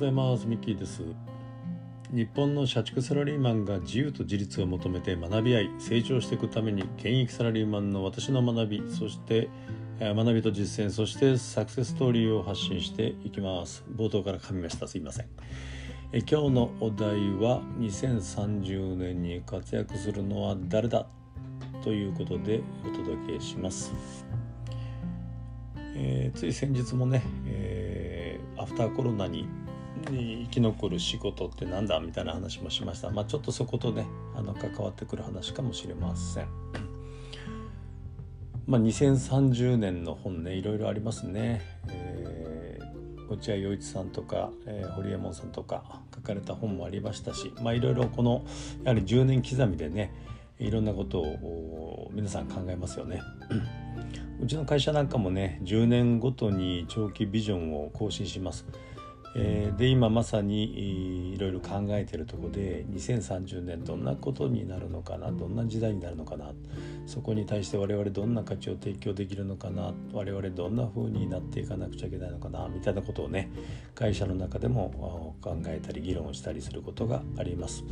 [0.00, 0.46] ございます。
[0.46, 1.02] ミッキーです。
[2.10, 9.50] 日本の社畜サラリーマンが自由と自立を求めて学び合い成長していくために現役サラリーマンの私の学びそして
[10.00, 13.84] 学びと実践そしてサクセスストーリーを発信していきます。
[13.94, 14.88] 冒頭から噛みました。
[14.88, 15.26] すいません。
[16.14, 21.08] え今日のお題は2030年に活躍するのは誰だ
[21.84, 23.92] ということでお届けします、
[25.94, 29.46] えー、つい先日もね、えー、アフターコロナに
[30.06, 33.10] 生き残る仕事ってなんだみたいな話もしました。
[33.10, 36.48] まあ、ちょっとそことねあの関わってくる話かもしれません。
[38.66, 41.60] まあ、2030年の本ねいろいろありますね。
[41.88, 48.44] えー、落合陽一さんとか、えー、堀江門さんとか書かれた本もありましたし、まあ、いろいろこの
[48.84, 50.12] やはり10年刻みでね
[50.58, 53.20] いろんなことを皆さん考えますよね。
[54.40, 58.64] うちの会社なんかもね10年ごとに長期ビジョンを更新します。
[59.34, 66.52] えー、で今まさにいろいろ考えてるとこで2030年どんなことになるのかなどんな時代になるのかな
[67.06, 73.50] そこに対して我々どんな価値を提供できるのかな我々どんな風になっていかなくちゃいけないのかなみたいなことをね
[73.94, 77.84] 会社の中でも考えたり議論をしたりすることがあります。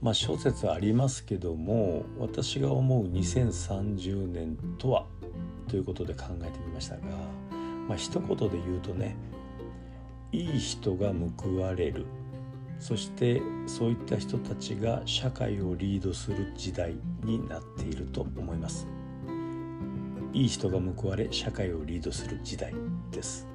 [0.00, 5.04] まあ諸説ありますけども私が思う2030年とは
[5.68, 7.02] ということで考えてみましたが、
[7.86, 9.14] まあ一言で言うとね
[10.32, 12.06] いい人が報われる。
[12.78, 18.86] そしてそういった人たちが社会をリードする時代になっていると思います。
[20.32, 22.72] いい人が報われ社会をリードする時代
[23.10, 23.48] です、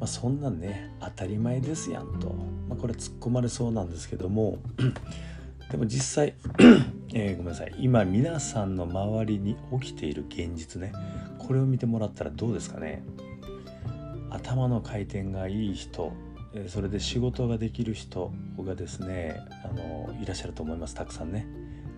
[0.00, 2.30] まあ、そんなんね当たり前ですやんと、
[2.68, 4.58] まあ、これ突っ込まれそうなんですけども。
[5.70, 6.34] でも実際
[7.12, 7.74] えー、ごめんなさい。
[7.78, 10.92] 今皆さんの周りに起きている現実ね。
[11.38, 13.02] これを見てもらったらどうですかね。
[14.36, 16.12] 頭の回転がいい人
[16.68, 20.94] それで仕事ができる人がですねあのいらっしゃると思います。
[20.94, 21.46] たくさんね。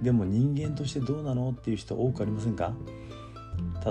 [0.03, 2.73] でも人間としてどうなのっていう人多くありませんか？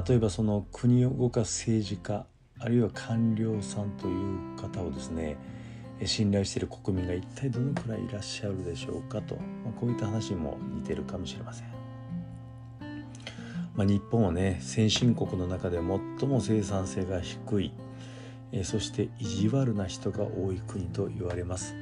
[0.08, 2.26] 例えばその国を動かす政治家
[2.60, 5.38] あるいは官僚さんという方をですね
[6.06, 11.68] 信頼している国民が一体どのくらいいらっしゃるでしょうかと、まあ、こういった話も似てるかもしれません。
[13.76, 17.72] まあ、日本はね先進国の中で最も生産性が低い
[18.64, 21.76] そして意地悪な人が多い国と言われます。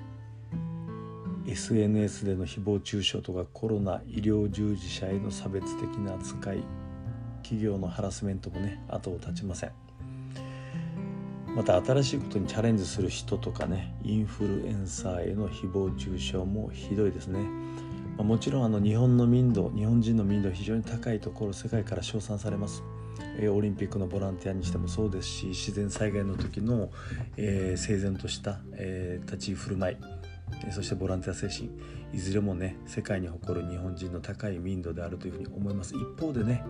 [1.48, 6.64] SNS での誹謗中傷とかコロナ医療従事者への差別的な扱い
[7.44, 9.72] 企業のハラスメントもね後を絶ちません。
[11.56, 17.40] また新しいことにチャレンジする人とかねインフルエンサーへの誹謗中傷もひどいですね、
[18.18, 22.84] まあ、もちろんあの日本の民度日本人の民度非常に高いところ世界から称賛されます。
[23.50, 26.90] オリンピックのボランティアにしてもそうですし自然災害の時の、
[27.36, 29.98] えー、整然とした、えー、立ち居振る舞い
[30.72, 31.70] そしてボランティア精神
[32.14, 35.96] いずれもね世界に誇る日本人の高い民度であるというふうに思います。
[35.96, 36.64] 一方でね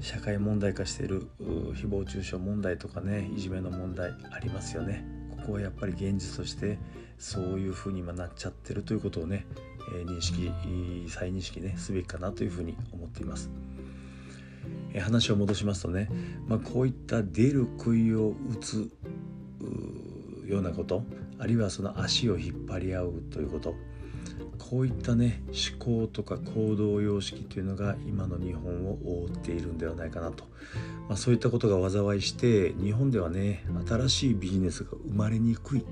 [0.00, 5.04] 社会問題化している誹謗中傷問題とかねいじめの問題ありますよね。
[5.30, 6.78] ここはやっぱり現実として
[7.18, 9.46] そういうふうに今なっちゃってるということをね、
[10.06, 10.50] 認識
[11.08, 13.50] 再認識ねすべきかなというふうに思っています。
[15.00, 16.08] 話を戻しますとね、
[16.46, 18.90] まあ、こういった出る杭を打つ
[20.46, 21.02] ようなこと
[21.38, 23.74] あるいはその足を引っ張り合うということ
[24.58, 30.44] こういったね思考とか行動様式というのが今の日本を覆っているんではないかなと、
[31.08, 35.84] まあ、そういったことが災いして日本ではね新しいビジネスが生まれにくい、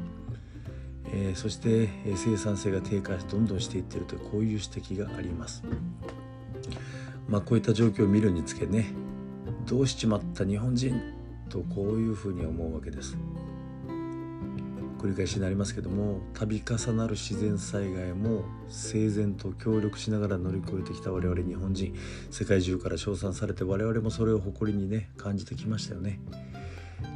[1.13, 5.63] えー、そして生産性が低下してどんどんしていってるというこういう指摘があります。
[7.29, 8.93] まあ、こういった状況を見るにつけね
[9.67, 11.01] どうしちまった日本人
[11.49, 13.17] とこういうふうに思うわけです
[14.99, 21.95] 繰り返しになりますけども度重なる自然災害も整然と協力しながら乗り越えてきた我々日本人
[22.31, 26.21] 世界中から称賛されて我々もそれを誇りにね感じてきましたよね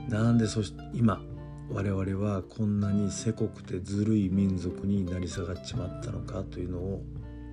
[0.08, 1.20] なんでそし今
[1.70, 7.02] 我々はこんなにせこくてずるい民族になり下がっちまったのかというのを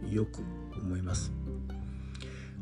[0.10, 0.42] よく
[0.80, 1.32] 思います。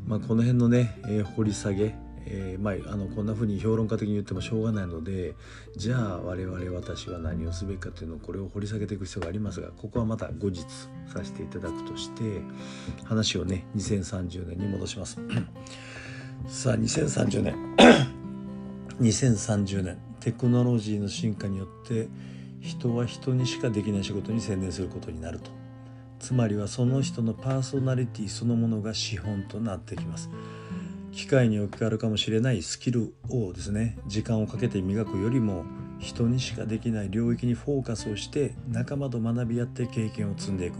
[0.07, 1.95] まあ、この辺のね、えー、掘り下げ、
[2.25, 5.35] えー、まあ、あのこんな風に評論家的に言ってもしょうがないので
[5.75, 10.61] じゃあ我々私は何をすべきかというのをこれを掘り下げていく必要がありますがここはまた後日
[11.07, 12.41] させていただくとして
[13.05, 15.17] 話をね2030年に戻します。
[16.47, 17.55] さあ2030年
[18.99, 22.07] 2030年テクノロジーの進化によって
[22.61, 25.51] 人は人にしかできない仕事に専念することになると。
[26.19, 30.29] つまりはその人のパーソナリティそのものが資本となってきます。
[31.11, 35.65] 機械に置き換わるかもしれないスキルをですね時間をかけて磨くよりも
[35.99, 40.75] 人にしかできない領域にフォーカスをして仲間と学び合って経験を積んでいく。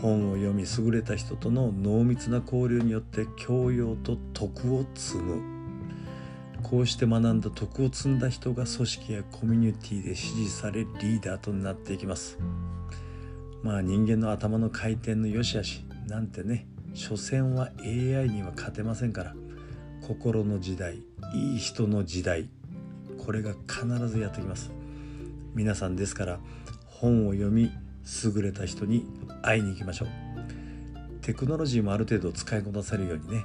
[0.00, 5.61] 本を読み優れた人との濃密な交流によって教養と徳を積む。
[6.62, 12.38] こうして学んだ徳を積んだ人が組織やコミュニティで支持されリーダーとなっていきます。
[13.62, 19.34] まあ人間の頭の回転の良し悪しなんてね所詮は AI には勝てませんから。
[20.02, 20.96] 心の時代
[21.32, 22.48] いい人の時代
[23.24, 24.72] これが必ずやってきます。
[25.54, 26.40] 皆さんですから
[26.86, 27.70] 本を読み
[28.24, 29.06] 優れた人に
[29.42, 30.08] 会いに行きましょう。
[31.20, 33.44] テクノロジーもある程度使いこなせるようにね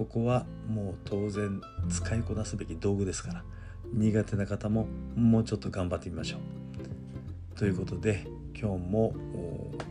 [0.00, 1.60] ここはもう当然
[1.90, 3.44] 使いこなすべき道具ですから
[3.92, 7.58] 苦手な方ももうちょっと頑張ってみましょう。
[7.58, 8.26] ということで
[8.58, 9.12] 今日も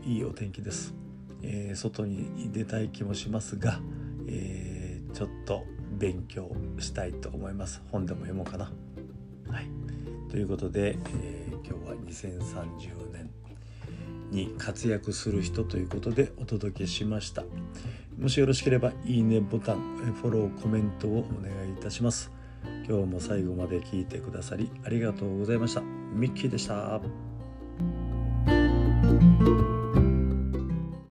[0.04, 0.94] いいお天気です、
[1.42, 3.78] えー、外に出たい気もしますが、
[4.26, 5.62] えー、ちょっと
[5.92, 7.80] 勉強したいと思います。
[7.92, 8.64] 本でも読もうかな。
[9.48, 9.70] はい。
[10.28, 13.30] ということで、えー、今日は2030年
[14.32, 17.44] に活躍する人ということでお届けしました。
[18.20, 19.78] もしよろしければいいねボタン
[20.14, 22.30] フォローコメントをお願いいたします。
[22.86, 25.80] 今日も最後まで聞いてくださりありがとうございました。
[25.80, 27.00] ミッキーでした。
[29.02, 29.69] thank you